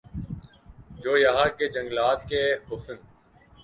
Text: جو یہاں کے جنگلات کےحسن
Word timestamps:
جو 1.03 1.11
یہاں 1.17 1.47
کے 1.57 1.67
جنگلات 1.75 2.19
کےحسن 2.29 2.95